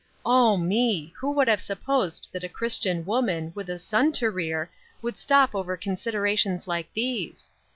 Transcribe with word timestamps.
O, 0.25 0.57
me! 0.57 1.13
who 1.15 1.31
would 1.33 1.47
have 1.47 1.61
supposed 1.61 2.29
that 2.33 2.43
a 2.43 2.49
Christian 2.49 3.05
woman, 3.05 3.51
with 3.53 3.69
a 3.69 3.77
son 3.77 4.11
to 4.13 4.31
rear, 4.31 4.67
could 4.99 5.15
stop 5.15 5.53
over 5.53 5.77
considerations 5.77 6.67
like 6.67 6.91
these." 6.93 7.51